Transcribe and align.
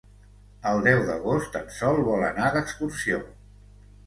El 0.69 0.79
deu 0.87 1.01
d'agost 1.09 1.57
en 1.59 1.69
Sol 1.75 2.01
vol 2.09 2.27
anar 2.31 2.49
d'excursió. 2.57 3.23